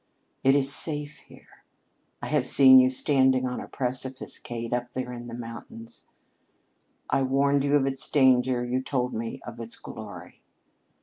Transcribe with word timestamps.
It 0.43 0.55
is 0.55 0.73
safe 0.73 1.19
here. 1.27 1.63
I 2.23 2.25
have 2.25 2.47
seen 2.47 2.79
you 2.79 2.89
standing 2.89 3.45
on 3.45 3.59
a 3.59 3.67
precipice, 3.67 4.39
Kate, 4.39 4.73
up 4.73 4.93
there 4.93 5.13
in 5.13 5.27
the 5.27 5.35
mountain. 5.35 5.89
I 7.11 7.21
warned 7.21 7.63
you 7.63 7.75
of 7.75 7.85
its 7.85 8.09
danger; 8.09 8.65
you 8.65 8.81
told 8.81 9.13
me 9.13 9.39
of 9.45 9.59
its 9.59 9.75
glory. 9.77 10.41